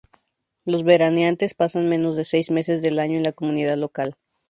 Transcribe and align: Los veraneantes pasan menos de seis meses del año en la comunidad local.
Los 0.65 0.83
veraneantes 0.83 1.53
pasan 1.53 1.87
menos 1.87 2.15
de 2.15 2.25
seis 2.25 2.49
meses 2.49 2.81
del 2.81 2.97
año 2.97 3.17
en 3.17 3.23
la 3.23 3.33
comunidad 3.33 3.77
local. 3.77 4.15